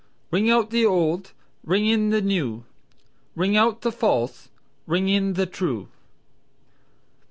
"Ring 0.31 0.49
out 0.49 0.71
the 0.71 0.83
old, 0.83 1.31
ring 1.63 1.85
in 1.85 2.09
the 2.09 2.23
new, 2.23 2.63
Ring 3.35 3.55
out 3.55 3.81
the 3.81 3.91
false, 3.91 4.49
ring 4.87 5.07
in 5.09 5.33
the 5.33 5.45
true." 5.45 5.89